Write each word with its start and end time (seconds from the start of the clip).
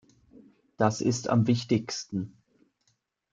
Das 0.77 0.99
ist 1.01 1.29
am 1.29 1.45
wichtigsten. 1.45 2.35